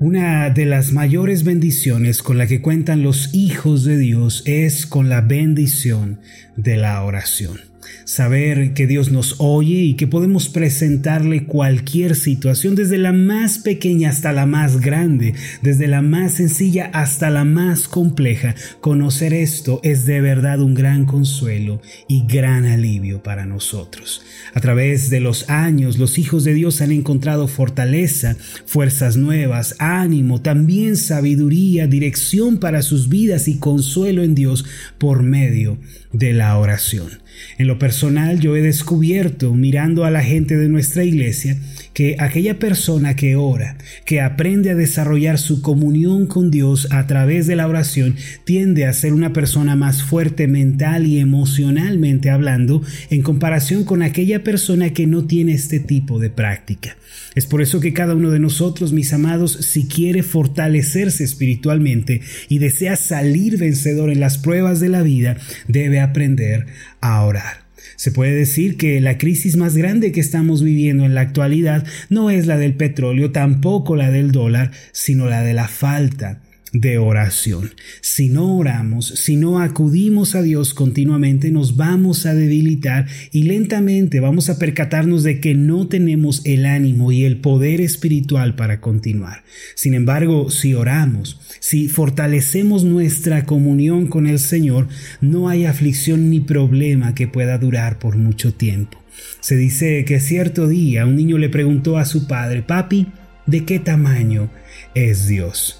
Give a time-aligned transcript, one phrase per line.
[0.00, 5.10] Una de las mayores bendiciones con la que cuentan los hijos de Dios es con
[5.10, 6.20] la bendición
[6.56, 7.60] de la oración.
[8.04, 14.10] Saber que Dios nos oye y que podemos presentarle cualquier situación, desde la más pequeña
[14.10, 18.54] hasta la más grande, desde la más sencilla hasta la más compleja.
[18.80, 24.22] Conocer esto es de verdad un gran consuelo y gran alivio para nosotros.
[24.54, 28.36] A través de los años, los hijos de Dios han encontrado fortaleza,
[28.66, 34.64] fuerzas nuevas, ánimo, también sabiduría, dirección para sus vidas y consuelo en Dios
[34.98, 35.78] por medio
[36.12, 37.20] de la oración.
[37.58, 41.58] En lo personal yo he descubierto, mirando a la gente de nuestra iglesia,
[41.92, 47.46] que aquella persona que ora, que aprende a desarrollar su comunión con Dios a través
[47.46, 53.22] de la oración, tiende a ser una persona más fuerte mental y emocionalmente hablando en
[53.22, 56.96] comparación con aquella persona que no tiene este tipo de práctica.
[57.34, 62.58] Es por eso que cada uno de nosotros, mis amados, si quiere fortalecerse espiritualmente y
[62.58, 65.36] desea salir vencedor en las pruebas de la vida,
[65.68, 66.66] debe aprender
[67.00, 67.64] a.
[67.96, 72.30] Se puede decir que la crisis más grande que estamos viviendo en la actualidad no
[72.30, 76.40] es la del petróleo, tampoco la del dólar, sino la de la falta
[76.72, 77.72] de oración.
[78.00, 84.20] Si no oramos, si no acudimos a Dios continuamente, nos vamos a debilitar y lentamente
[84.20, 89.42] vamos a percatarnos de que no tenemos el ánimo y el poder espiritual para continuar.
[89.74, 94.88] Sin embargo, si oramos, si fortalecemos nuestra comunión con el Señor,
[95.20, 98.98] no hay aflicción ni problema que pueda durar por mucho tiempo.
[99.40, 103.08] Se dice que cierto día un niño le preguntó a su padre, Papi,
[103.46, 104.50] ¿de qué tamaño
[104.94, 105.79] es Dios?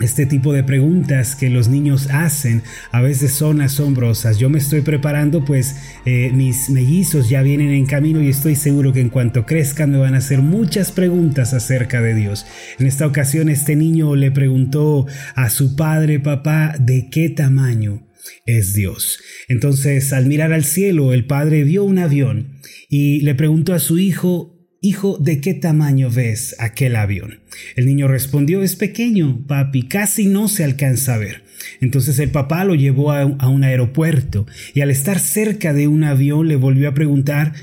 [0.00, 4.38] Este tipo de preguntas que los niños hacen a veces son asombrosas.
[4.38, 8.92] Yo me estoy preparando pues eh, mis mellizos ya vienen en camino y estoy seguro
[8.92, 12.46] que en cuanto crezcan me van a hacer muchas preguntas acerca de Dios.
[12.78, 18.06] En esta ocasión este niño le preguntó a su padre, papá, ¿de qué tamaño
[18.46, 19.18] es Dios?
[19.48, 23.98] Entonces al mirar al cielo el padre vio un avión y le preguntó a su
[23.98, 27.40] hijo, Hijo, ¿de qué tamaño ves aquel avión?
[27.74, 31.42] El niño respondió, es pequeño, papi, casi no se alcanza a ver.
[31.80, 36.46] Entonces el papá lo llevó a, un aeropuerto y al estar cerca de un avión
[36.46, 37.54] le volvió a preguntar,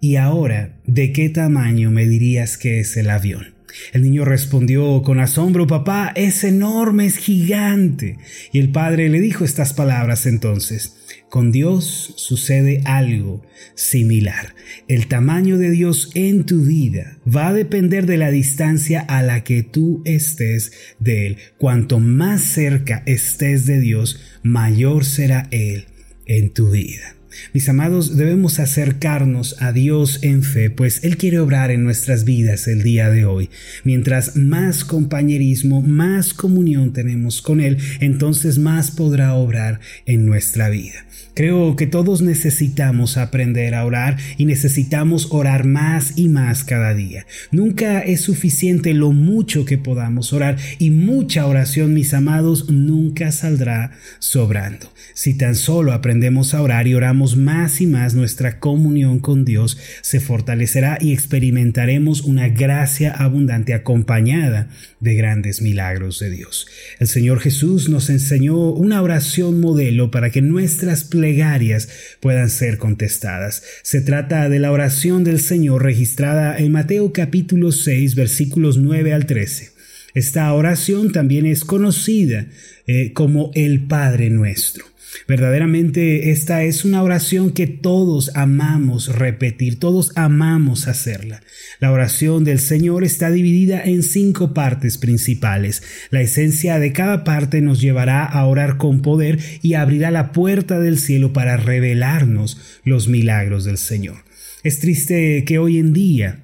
[0.00, 3.52] ¿y ahora de qué tamaño me dirías que es el avión?
[3.92, 8.18] El niño respondió con asombro, papá, es enorme, es gigante.
[8.52, 10.96] Y el padre le dijo estas palabras entonces,
[11.28, 13.42] con Dios sucede algo
[13.74, 14.54] similar.
[14.88, 19.44] El tamaño de Dios en tu vida va a depender de la distancia a la
[19.44, 21.36] que tú estés de Él.
[21.58, 25.86] Cuanto más cerca estés de Dios, mayor será Él
[26.26, 27.19] en tu vida.
[27.52, 32.68] Mis amados, debemos acercarnos a Dios en fe, pues Él quiere obrar en nuestras vidas
[32.68, 33.50] el día de hoy.
[33.84, 41.04] Mientras más compañerismo, más comunión tenemos con Él, entonces más podrá obrar en nuestra vida.
[41.34, 47.24] Creo que todos necesitamos aprender a orar y necesitamos orar más y más cada día.
[47.52, 53.92] Nunca es suficiente lo mucho que podamos orar y mucha oración, mis amados, nunca saldrá
[54.18, 54.92] sobrando.
[55.14, 59.78] Si tan solo aprendemos a orar y oramos más y más, nuestra comunión con Dios
[60.00, 64.70] se fortalecerá y experimentaremos una gracia abundante acompañada
[65.00, 66.66] de grandes milagros de Dios.
[66.98, 71.88] El Señor Jesús nos enseñó una oración modelo para que nuestras plegarias
[72.20, 73.62] puedan ser contestadas.
[73.82, 79.26] Se trata de la oración del Señor registrada en Mateo capítulo 6 versículos 9 al
[79.26, 79.72] 13.
[80.14, 82.46] Esta oración también es conocida
[82.86, 84.89] eh, como el Padre nuestro.
[85.26, 91.42] Verdaderamente esta es una oración que todos amamos repetir, todos amamos hacerla.
[91.78, 95.82] La oración del Señor está dividida en cinco partes principales.
[96.10, 100.78] La esencia de cada parte nos llevará a orar con poder y abrirá la puerta
[100.78, 104.24] del cielo para revelarnos los milagros del Señor.
[104.62, 106.40] Es triste que hoy en día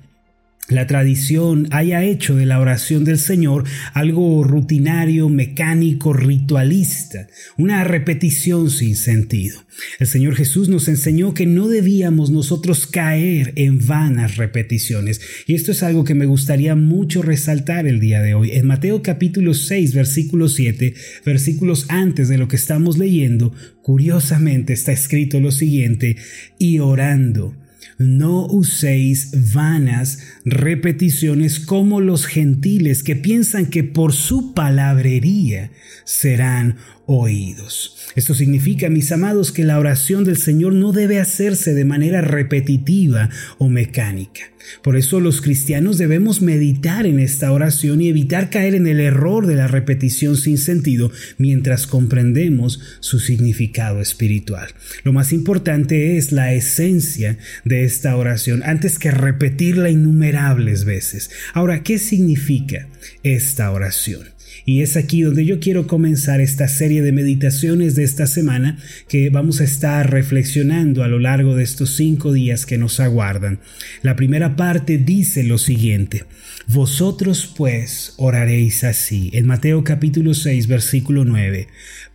[0.69, 3.65] la tradición haya hecho de la oración del Señor
[3.95, 9.65] algo rutinario, mecánico, ritualista, una repetición sin sentido.
[10.01, 15.73] El Señor Jesús nos enseñó que no debíamos nosotros caer en vanas repeticiones, y esto
[15.73, 18.53] es algo que me gustaría mucho resaltar el día de hoy.
[18.53, 23.53] En Mateo capítulo 6, versículo 7, versículos antes de lo que estamos leyendo,
[23.83, 26.17] curiosamente está escrito lo siguiente,
[26.59, 27.55] y orando
[27.99, 35.71] no uséis vanas repeticiones como los gentiles que piensan que por su palabrería
[36.05, 36.77] serán
[37.07, 37.97] oídos.
[38.15, 43.31] Esto significa, mis amados, que la oración del Señor no debe hacerse de manera repetitiva
[43.59, 44.43] o mecánica.
[44.83, 49.47] Por eso los cristianos debemos meditar en esta oración y evitar caer en el error
[49.47, 54.69] de la repetición sin sentido mientras comprendemos su significado espiritual.
[55.05, 61.31] Lo más importante es la esencia de esta oración antes que repetirla innumerables veces.
[61.55, 62.89] Ahora, ¿qué significa
[63.23, 64.36] esta oración?
[64.67, 68.79] Y es aquí donde yo quiero comenzar esta serie de meditaciones de esta semana
[69.09, 73.61] que vamos a estar reflexionando a lo largo de estos cinco días que nos aguardan.
[74.03, 76.25] La primera parte dice lo siguiente.
[76.67, 79.31] Vosotros pues oraréis así.
[79.35, 81.69] En Mateo capítulo 6 versículo 9.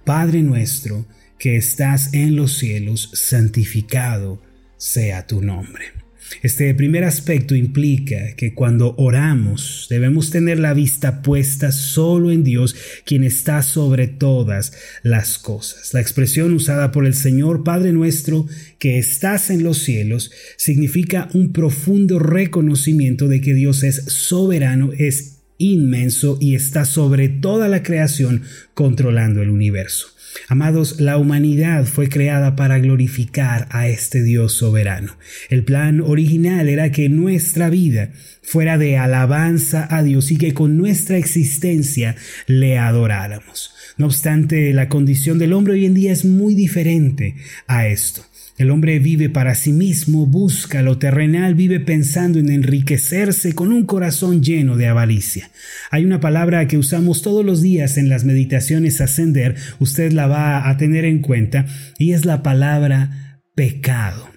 [0.03, 1.07] Padre nuestro
[1.39, 4.43] que estás en los cielos, santificado
[4.75, 6.00] sea tu nombre.
[6.41, 12.75] Este primer aspecto implica que cuando oramos debemos tener la vista puesta solo en Dios,
[13.05, 14.73] quien está sobre todas
[15.03, 15.93] las cosas.
[15.93, 18.47] La expresión usada por el Señor Padre nuestro,
[18.79, 25.37] que estás en los cielos, significa un profundo reconocimiento de que Dios es soberano, es
[25.57, 28.43] inmenso y está sobre toda la creación
[28.73, 30.07] controlando el universo.
[30.47, 35.17] Amados, la humanidad fue creada para glorificar a este Dios soberano.
[35.49, 38.11] El plan original era que nuestra vida
[38.41, 42.15] fuera de alabanza a Dios y que con nuestra existencia
[42.47, 43.73] le adoráramos.
[43.97, 47.35] No obstante, la condición del hombre hoy en día es muy diferente
[47.67, 48.25] a esto.
[48.57, 53.85] El hombre vive para sí mismo, busca lo terrenal, vive pensando en enriquecerse con un
[53.85, 55.49] corazón lleno de avaricia.
[55.89, 60.69] Hay una palabra que usamos todos los días en las meditaciones ascender, usted la va
[60.69, 61.65] a tener en cuenta,
[61.97, 64.29] y es la palabra pecado.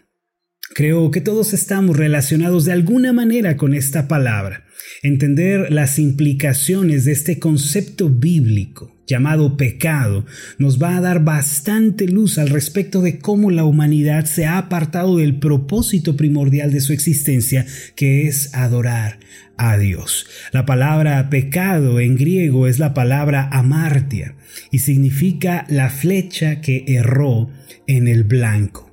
[0.74, 4.64] Creo que todos estamos relacionados de alguna manera con esta palabra.
[5.04, 10.26] Entender las implicaciones de este concepto bíblico llamado pecado
[10.58, 15.18] nos va a dar bastante luz al respecto de cómo la humanidad se ha apartado
[15.18, 19.20] del propósito primordial de su existencia, que es adorar
[19.56, 20.26] a Dios.
[20.50, 24.34] La palabra pecado en griego es la palabra amartia
[24.72, 27.48] y significa la flecha que erró
[27.86, 28.83] en el blanco.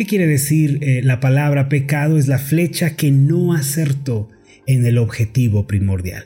[0.00, 2.16] ¿Qué quiere decir eh, la palabra pecado?
[2.16, 4.30] Es la flecha que no acertó
[4.66, 6.24] en el objetivo primordial.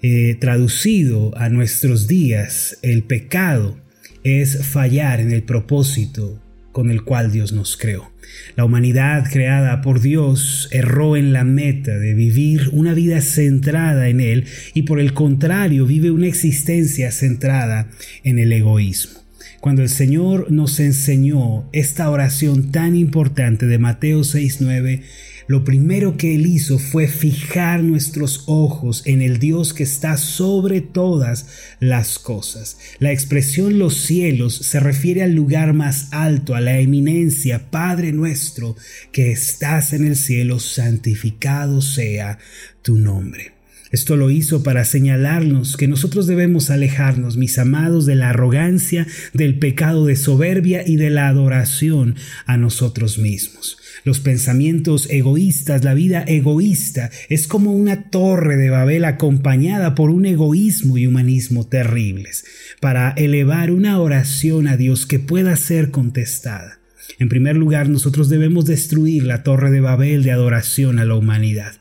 [0.00, 3.78] Eh, traducido a nuestros días, el pecado
[4.24, 8.10] es fallar en el propósito con el cual Dios nos creó.
[8.56, 14.20] La humanidad creada por Dios erró en la meta de vivir una vida centrada en
[14.20, 17.90] Él y por el contrario vive una existencia centrada
[18.24, 19.19] en el egoísmo.
[19.58, 25.02] Cuando el Señor nos enseñó esta oración tan importante de Mateo 6.9,
[25.50, 30.80] lo primero que Él hizo fue fijar nuestros ojos en el Dios que está sobre
[30.80, 31.46] todas
[31.80, 32.78] las cosas.
[33.00, 38.76] La expresión los cielos se refiere al lugar más alto, a la eminencia, Padre nuestro,
[39.10, 42.38] que estás en el cielo, santificado sea
[42.82, 43.59] tu nombre.
[43.90, 49.58] Esto lo hizo para señalarnos que nosotros debemos alejarnos, mis amados, de la arrogancia, del
[49.58, 52.14] pecado de soberbia y de la adoración
[52.46, 53.78] a nosotros mismos.
[54.04, 60.24] Los pensamientos egoístas, la vida egoísta, es como una torre de Babel acompañada por un
[60.24, 62.44] egoísmo y humanismo terribles,
[62.80, 66.78] para elevar una oración a Dios que pueda ser contestada.
[67.18, 71.79] En primer lugar, nosotros debemos destruir la torre de Babel de adoración a la humanidad.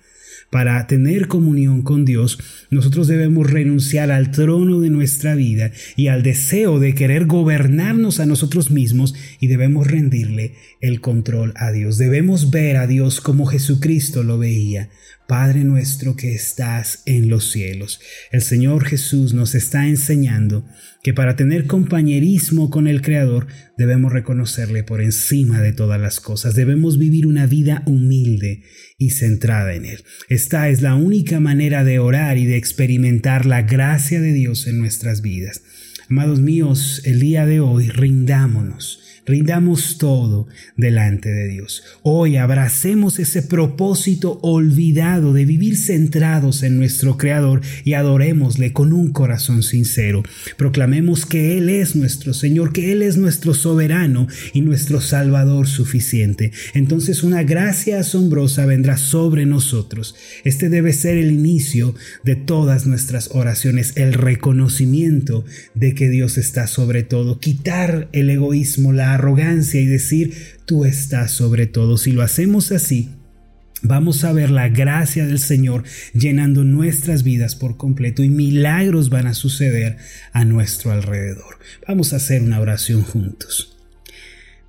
[0.49, 2.39] Para tener comunión con Dios,
[2.71, 8.25] nosotros debemos renunciar al trono de nuestra vida y al deseo de querer gobernarnos a
[8.25, 11.99] nosotros mismos y debemos rendirle el control a Dios.
[11.99, 14.89] Debemos ver a Dios como Jesucristo lo veía.
[15.27, 17.99] Padre nuestro que estás en los cielos.
[18.31, 20.65] El Señor Jesús nos está enseñando
[21.01, 26.55] que para tener compañerismo con el Creador debemos reconocerle por encima de todas las cosas.
[26.55, 28.63] Debemos vivir una vida humilde
[28.97, 30.03] y centrada en Él.
[30.27, 34.79] Esta es la única manera de orar y de experimentar la gracia de Dios en
[34.79, 35.63] nuestras vidas.
[36.09, 41.83] Amados míos, el día de hoy rindámonos Rindamos todo delante de Dios.
[42.01, 49.11] Hoy abracemos ese propósito olvidado de vivir centrados en nuestro Creador y adorémosle con un
[49.11, 50.23] corazón sincero.
[50.57, 56.51] Proclamemos que Él es nuestro Señor, que Él es nuestro soberano y nuestro Salvador suficiente.
[56.73, 60.15] Entonces una gracia asombrosa vendrá sobre nosotros.
[60.43, 61.93] Este debe ser el inicio
[62.23, 65.45] de todas nuestras oraciones, el reconocimiento
[65.75, 70.33] de que Dios está sobre todo, quitar el egoísmo, la arrogancia y decir,
[70.65, 71.97] tú estás sobre todo.
[71.97, 73.09] Si lo hacemos así,
[73.81, 75.83] Vamos a ver la gracia del Señor
[76.13, 79.95] llenando nuestras vidas por completo y milagros van a suceder
[80.33, 81.59] a nuestro alrededor.
[81.87, 83.77] Vamos a hacer una oración juntos.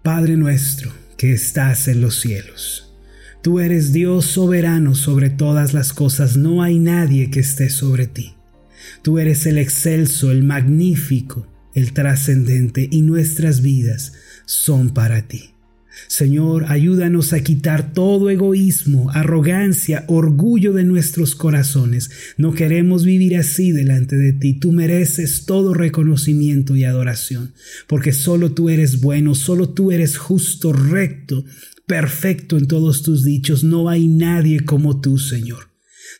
[0.03, 2.95] Padre nuestro que estás en los cielos,
[3.43, 8.37] tú eres Dios soberano sobre todas las cosas, no hay nadie que esté sobre ti.
[9.03, 14.13] Tú eres el excelso, el magnífico, el trascendente y nuestras vidas
[14.47, 15.51] son para ti.
[16.07, 22.11] Señor, ayúdanos a quitar todo egoísmo, arrogancia, orgullo de nuestros corazones.
[22.37, 24.55] No queremos vivir así delante de ti.
[24.55, 27.53] Tú mereces todo reconocimiento y adoración,
[27.87, 31.45] porque solo tú eres bueno, solo tú eres justo, recto,
[31.87, 33.65] perfecto en todos tus dichos.
[33.65, 35.70] No hay nadie como tú, Señor.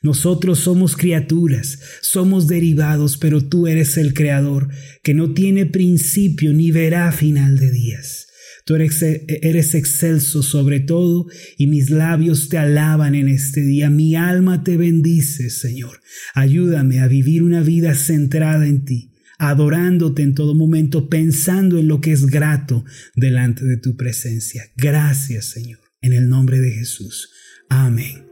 [0.03, 4.69] Nosotros somos criaturas, somos derivados, pero tú eres el Creador,
[5.03, 8.29] que no tiene principio ni verá final de días.
[8.65, 11.27] Tú eres, excelso sobre todo
[11.59, 13.91] y mis labios te alaban en este día.
[13.91, 16.01] Mi alma te bendice, Señor.
[16.35, 22.01] Ayúdame a vivir una vida centrada en ti, adorándote en todo momento, pensando en lo
[22.01, 22.85] que es grato
[23.17, 24.63] delante de tu presencia.
[24.77, 25.81] Gracias, Señor.
[26.01, 27.31] En el nombre de Jesús.
[27.69, 28.25] Amén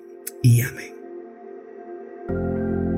[0.42, 0.97] y amén.
[2.28, 2.97] Música